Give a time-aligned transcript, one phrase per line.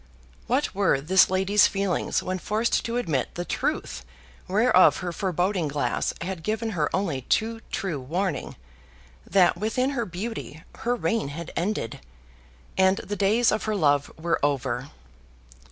[0.47, 4.03] What were this lady's feelings when forced to admit the truth
[4.47, 8.55] whereof her foreboding glass had given her only too true warning,
[9.27, 11.99] that within her beauty her reign had ended,
[12.79, 14.89] and the days of her love were over?